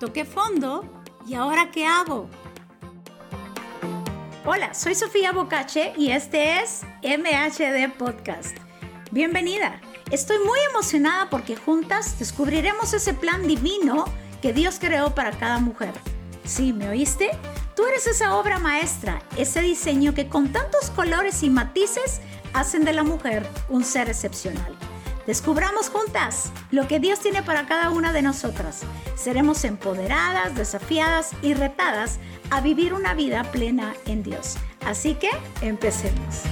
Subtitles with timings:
[0.00, 0.82] toqué fondo
[1.26, 2.28] y ahora qué hago.
[4.46, 8.56] Hola, soy Sofía Bocache y este es MHD Podcast.
[9.10, 9.78] Bienvenida.
[10.10, 14.06] Estoy muy emocionada porque juntas descubriremos ese plan divino
[14.40, 15.92] que Dios creó para cada mujer.
[16.44, 17.30] ¿Sí, me oíste?
[17.76, 22.22] Tú eres esa obra maestra, ese diseño que con tantos colores y matices
[22.54, 24.74] hacen de la mujer un ser excepcional.
[25.30, 28.82] Descubramos juntas lo que Dios tiene para cada una de nosotras.
[29.14, 32.18] Seremos empoderadas, desafiadas y retadas
[32.50, 34.56] a vivir una vida plena en Dios.
[34.80, 36.42] Así que empecemos.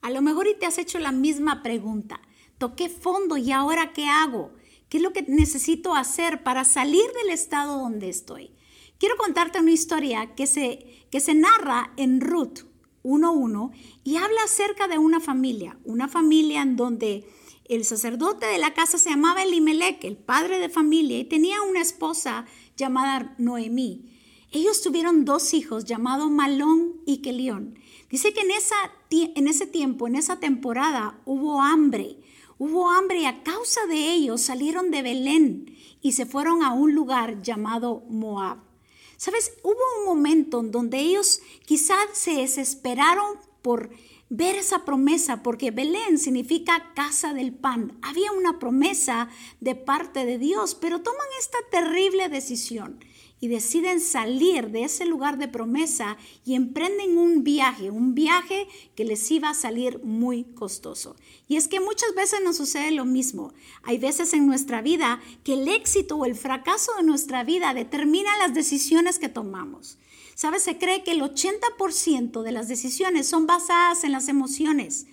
[0.00, 2.22] A lo mejor y te has hecho la misma pregunta.
[2.56, 4.54] Toqué fondo y ahora qué hago?
[4.88, 8.52] ¿Qué es lo que necesito hacer para salir del estado donde estoy?
[8.98, 12.67] Quiero contarte una historia que se, que se narra en Ruth
[13.08, 13.70] 1.1
[14.04, 17.26] y habla acerca de una familia, una familia en donde
[17.64, 21.80] el sacerdote de la casa se llamaba Elimelech, el padre de familia, y tenía una
[21.80, 24.14] esposa llamada Noemí.
[24.50, 27.78] Ellos tuvieron dos hijos llamados Malón y Kelión.
[28.10, 28.76] Dice que en, esa,
[29.10, 32.18] en ese tiempo, en esa temporada, hubo hambre.
[32.58, 36.94] Hubo hambre y a causa de ellos salieron de Belén y se fueron a un
[36.94, 38.67] lugar llamado Moab.
[39.18, 43.90] Sabes, hubo un momento en donde ellos quizás se desesperaron por
[44.30, 47.98] ver esa promesa, porque Belén significa casa del pan.
[48.00, 53.04] Había una promesa de parte de Dios, pero toman esta terrible decisión
[53.40, 59.04] y deciden salir de ese lugar de promesa y emprenden un viaje, un viaje que
[59.04, 61.16] les iba a salir muy costoso.
[61.46, 63.52] Y es que muchas veces nos sucede lo mismo.
[63.82, 68.36] Hay veces en nuestra vida que el éxito o el fracaso de nuestra vida determina
[68.38, 69.98] las decisiones que tomamos.
[70.34, 70.62] ¿Sabes?
[70.62, 75.06] Se cree que el 80% de las decisiones son basadas en las emociones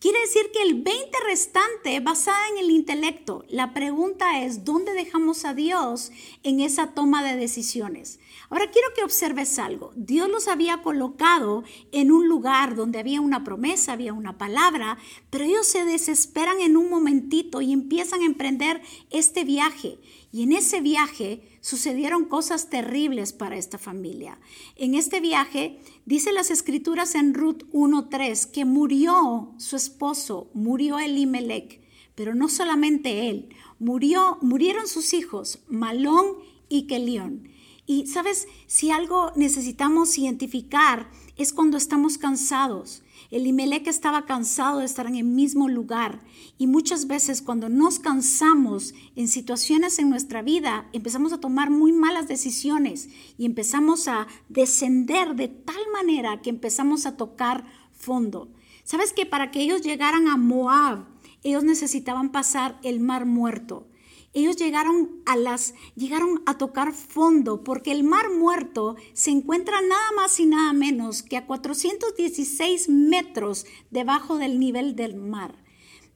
[0.00, 3.44] Quiere decir que el 20 restante basada en el intelecto.
[3.50, 6.10] La pregunta es, ¿dónde dejamos a Dios
[6.42, 8.18] en esa toma de decisiones?
[8.48, 9.92] Ahora quiero que observes algo.
[9.96, 14.96] Dios los había colocado en un lugar donde había una promesa, había una palabra,
[15.28, 19.98] pero ellos se desesperan en un momentito y empiezan a emprender este viaje.
[20.32, 24.38] Y en ese viaje sucedieron cosas terribles para esta familia.
[24.76, 31.80] En este viaje, dice las escrituras en Ruth 1.3, que murió su esposo, murió Elimelech,
[32.14, 33.48] pero no solamente él,
[33.78, 36.36] murió, murieron sus hijos, Malón
[36.68, 37.48] y Kelión.
[37.86, 45.06] Y sabes, si algo necesitamos identificar es cuando estamos cansados Elimelech estaba cansado de estar
[45.06, 46.20] en el mismo lugar
[46.58, 51.92] y muchas veces cuando nos cansamos en situaciones en nuestra vida empezamos a tomar muy
[51.92, 53.08] malas decisiones
[53.38, 58.48] y empezamos a descender de tal manera que empezamos a tocar fondo.
[58.82, 61.04] ¿Sabes que para que ellos llegaran a Moab,
[61.44, 63.86] ellos necesitaban pasar el mar muerto?
[64.32, 70.12] Ellos llegaron a las llegaron a tocar fondo porque el mar muerto se encuentra nada
[70.14, 75.56] más y nada menos que a 416 metros debajo del nivel del mar.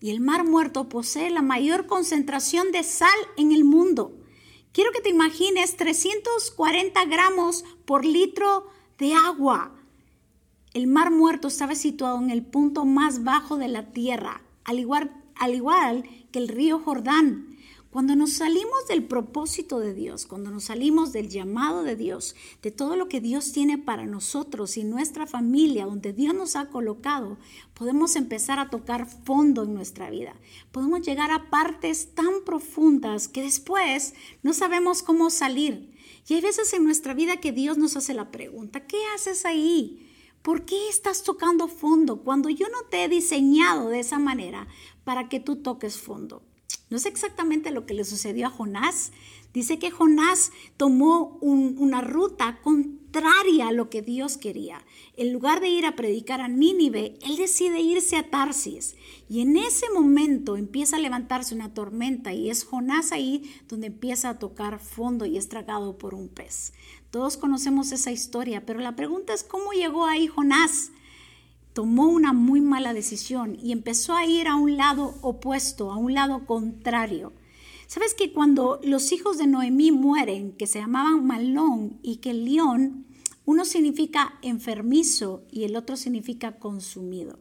[0.00, 4.12] Y el mar muerto posee la mayor concentración de sal en el mundo.
[4.72, 8.66] Quiero que te imagines 340 gramos por litro
[8.98, 9.72] de agua.
[10.72, 15.10] El mar muerto estaba situado en el punto más bajo de la tierra, al igual,
[15.36, 17.53] al igual que el río Jordán.
[17.94, 22.72] Cuando nos salimos del propósito de Dios, cuando nos salimos del llamado de Dios, de
[22.72, 27.38] todo lo que Dios tiene para nosotros y nuestra familia, donde Dios nos ha colocado,
[27.72, 30.34] podemos empezar a tocar fondo en nuestra vida.
[30.72, 35.94] Podemos llegar a partes tan profundas que después no sabemos cómo salir.
[36.26, 40.10] Y hay veces en nuestra vida que Dios nos hace la pregunta, ¿qué haces ahí?
[40.42, 44.66] ¿Por qué estás tocando fondo cuando yo no te he diseñado de esa manera
[45.04, 46.42] para que tú toques fondo?
[46.94, 49.10] No es exactamente lo que le sucedió a Jonás.
[49.52, 54.80] Dice que Jonás tomó una ruta contraria a lo que Dios quería.
[55.16, 58.94] En lugar de ir a predicar a Nínive, él decide irse a Tarsis.
[59.28, 64.28] Y en ese momento empieza a levantarse una tormenta y es Jonás ahí donde empieza
[64.28, 66.74] a tocar fondo y es tragado por un pez.
[67.10, 70.92] Todos conocemos esa historia, pero la pregunta es cómo llegó ahí Jonás
[71.74, 76.14] tomó una muy mala decisión y empezó a ir a un lado opuesto, a un
[76.14, 77.32] lado contrario.
[77.88, 83.06] ¿Sabes que cuando los hijos de Noemí mueren, que se llamaban Malón y que León,
[83.44, 87.40] uno significa enfermizo y el otro significa consumido?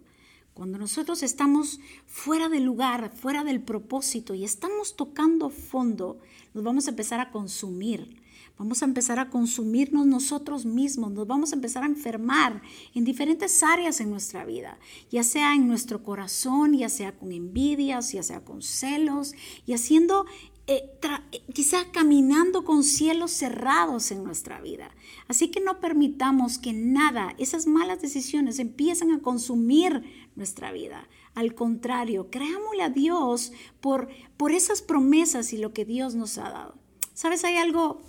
[0.53, 6.19] Cuando nosotros estamos fuera del lugar, fuera del propósito y estamos tocando fondo,
[6.53, 8.21] nos vamos a empezar a consumir
[8.57, 12.61] Vamos a empezar a consumirnos nosotros mismos, nos vamos a empezar a enfermar
[12.93, 14.77] en diferentes áreas en nuestra vida,
[15.09, 19.33] ya sea en nuestro corazón, ya sea con envidias, ya sea con celos,
[19.65, 20.25] y haciendo
[20.65, 20.89] eh,
[21.31, 24.91] eh, caminando con cielos cerrados en nuestra vida.
[25.27, 30.03] Así que no permitamos que nada, esas malas decisiones empiecen a consumir
[30.35, 31.09] nuestra vida.
[31.35, 33.51] Al contrario, creámosle a Dios
[33.81, 34.07] por,
[34.37, 36.75] por esas promesas y lo que Dios nos ha dado.
[37.13, 37.43] ¿Sabes?
[37.43, 38.01] Hay algo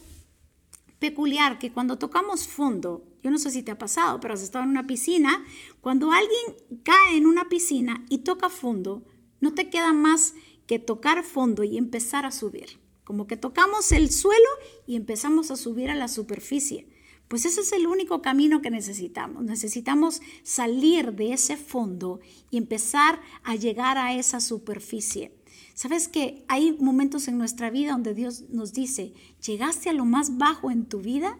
[1.04, 4.64] peculiar que cuando tocamos fondo, yo no sé si te ha pasado, pero has estado
[4.64, 5.44] en una piscina,
[5.82, 9.04] cuando alguien cae en una piscina y toca fondo,
[9.42, 10.32] no te queda más
[10.66, 12.80] que tocar fondo y empezar a subir.
[13.04, 14.48] Como que tocamos el suelo
[14.86, 16.88] y empezamos a subir a la superficie.
[17.28, 19.44] Pues ese es el único camino que necesitamos.
[19.44, 25.32] Necesitamos salir de ese fondo y empezar a llegar a esa superficie.
[25.74, 29.12] Sabes que hay momentos en nuestra vida donde Dios nos dice,
[29.44, 31.38] llegaste a lo más bajo en tu vida,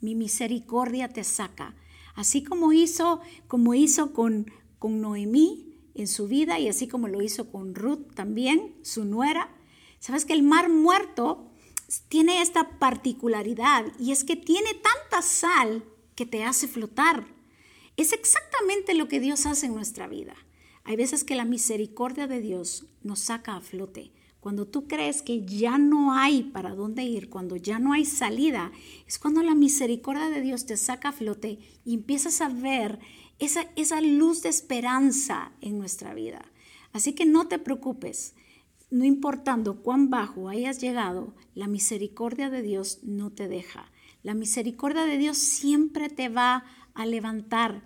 [0.00, 1.74] mi misericordia te saca.
[2.14, 7.22] Así como hizo, como hizo con, con Noemí, en su vida y así como lo
[7.22, 9.50] hizo con Ruth también, su nuera.
[9.98, 11.50] Sabes que el mar muerto
[12.08, 15.84] tiene esta particularidad y es que tiene tanta sal
[16.14, 17.26] que te hace flotar.
[17.96, 20.34] Es exactamente lo que Dios hace en nuestra vida.
[20.84, 24.12] Hay veces que la misericordia de Dios nos saca a flote.
[24.40, 28.72] Cuando tú crees que ya no hay para dónde ir, cuando ya no hay salida,
[29.06, 32.98] es cuando la misericordia de Dios te saca a flote y empiezas a ver
[33.38, 36.44] esa, luz de esperanza en nuestra vida.
[36.92, 38.34] Así que no te preocupes,
[38.90, 43.92] no importando cuán bajo hayas llegado, la misericordia de Dios no te deja.
[44.22, 46.64] La misericordia de Dios siempre te va
[46.94, 47.82] a levantar.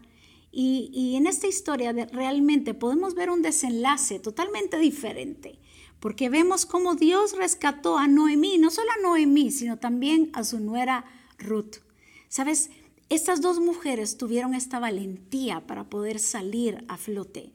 [0.58, 5.58] Y, en esta historia realmente podemos ver un desenlace totalmente diferente,
[6.00, 10.58] porque vemos cómo Dios rescató a Noemí, no solo a Noemí, sino también a su
[10.58, 11.05] nuera
[11.37, 11.82] Ruth.
[12.31, 12.70] ¿Sabes?
[13.11, 17.52] Estas dos mujeres tuvieron esta valentía para poder salir a flote.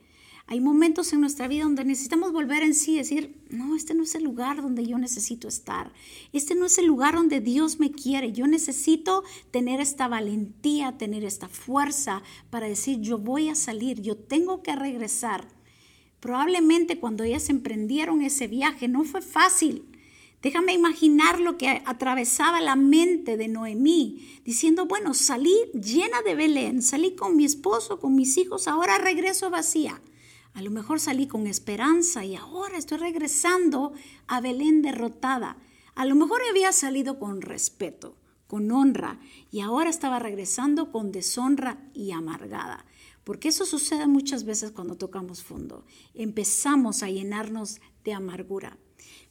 [0.52, 4.16] Hay momentos en nuestra vida donde necesitamos volver en sí decir, no, este no es
[4.16, 5.94] el lugar donde yo necesito estar.
[6.34, 8.34] Este no es el lugar donde Dios me quiere.
[8.34, 14.18] Yo necesito tener esta valentía, tener esta fuerza para decir, yo voy a salir, yo
[14.18, 15.48] tengo que regresar.
[16.20, 19.86] Probablemente cuando ellas emprendieron ese viaje no fue fácil.
[20.42, 26.82] Déjame imaginar lo que atravesaba la mente de Noemí, diciendo, bueno, salí llena de Belén,
[26.82, 30.02] salí con mi esposo, con mis hijos, ahora regreso vacía.
[30.54, 33.94] A lo mejor salí con esperanza y ahora estoy regresando
[34.28, 35.58] a Belén derrotada.
[35.96, 38.18] A lo mejor había salido con respeto,
[38.48, 39.20] con honra,
[39.50, 42.86] y ahora estaba regresando con deshonra y amargada.
[43.24, 45.86] Porque eso sucede muchas veces cuando tocamos fondo.
[46.14, 48.78] Empezamos a llenarnos de amargura.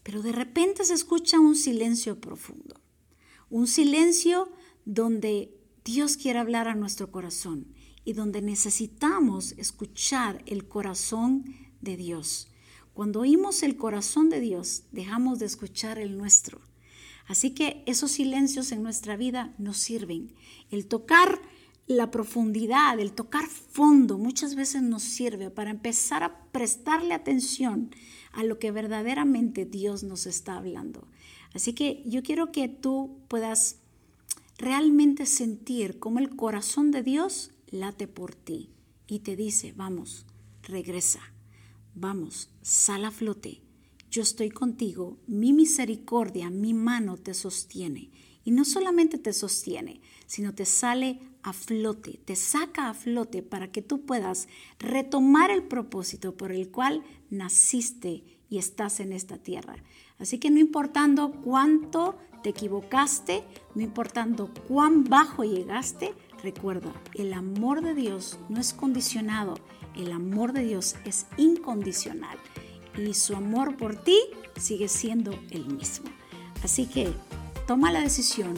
[0.02, 2.80] Pero de repente se escucha un silencio profundo,
[3.50, 4.50] un silencio
[4.84, 7.74] donde Dios quiere hablar a nuestro corazón
[8.04, 11.44] y donde necesitamos escuchar el corazón
[11.80, 12.48] de Dios.
[12.94, 16.60] Cuando oímos el corazón de Dios, dejamos de escuchar el nuestro.
[17.26, 20.34] Así que esos silencios en nuestra vida nos sirven.
[20.70, 21.40] El tocar
[21.86, 27.94] la profundidad, el tocar fondo, muchas veces nos sirve para empezar a prestarle atención
[28.32, 31.08] a lo que verdaderamente Dios nos está hablando.
[31.52, 33.78] Así que yo quiero que tú puedas
[34.56, 38.70] realmente sentir cómo el corazón de Dios late por ti
[39.06, 40.26] y te dice, vamos,
[40.62, 41.20] regresa,
[41.94, 43.62] vamos, sal a flote,
[44.10, 48.10] yo estoy contigo, mi misericordia, mi mano te sostiene.
[48.42, 53.70] Y no solamente te sostiene, sino te sale a flote, te saca a flote para
[53.70, 59.76] que tú puedas retomar el propósito por el cual naciste y estás en esta tierra.
[60.18, 67.82] Así que no importando cuánto te equivocaste, no importando cuán bajo llegaste, recuerda, el amor
[67.82, 69.54] de Dios no es condicionado,
[69.96, 72.38] el amor de Dios es incondicional
[72.96, 74.18] y su amor por ti
[74.56, 76.10] sigue siendo el mismo.
[76.62, 77.12] Así que
[77.66, 78.54] toma la decisión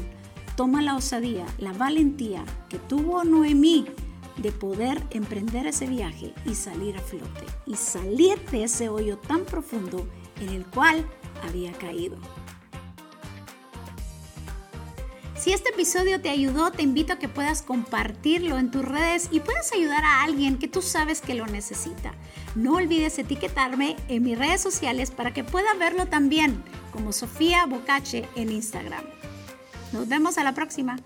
[0.57, 3.87] toma la osadía, la valentía que tuvo Noemí
[4.37, 9.45] de poder emprender ese viaje y salir a flote y salir de ese hoyo tan
[9.45, 10.07] profundo
[10.41, 11.07] en el cual
[11.47, 12.17] había caído.
[15.43, 19.41] Si este episodio te ayudó, te invito a que puedas compartirlo en tus redes y
[19.41, 22.15] puedas ayudar a alguien que tú sabes que lo necesita.
[22.55, 28.25] No olvides etiquetarme en mis redes sociales para que pueda verlo también como Sofía Bocache
[28.37, 29.03] en Instagram.
[29.91, 31.01] Nos vemos a la próxima.